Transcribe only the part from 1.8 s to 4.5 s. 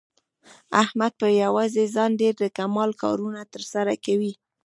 ځان ډېر د کمال کارونه تر سره کوي.